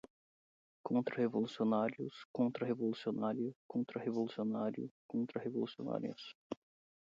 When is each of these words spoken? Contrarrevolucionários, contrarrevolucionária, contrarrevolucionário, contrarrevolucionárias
Contrarrevolucionários, 0.83 2.25
contrarrevolucionária, 2.31 3.53
contrarrevolucionário, 3.67 4.91
contrarrevolucionárias 5.07 6.19